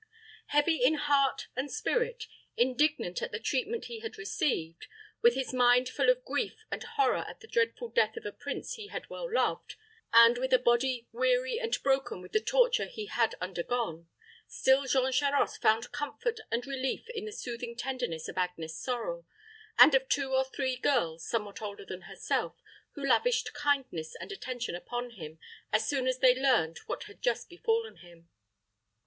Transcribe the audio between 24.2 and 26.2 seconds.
attention upon him as soon as